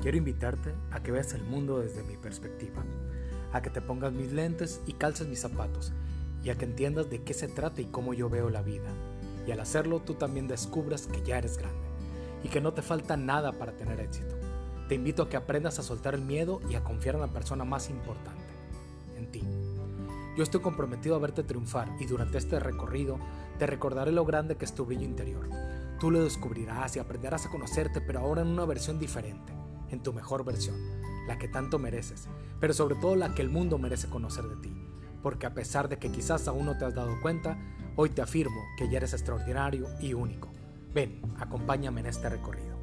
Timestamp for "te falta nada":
12.72-13.52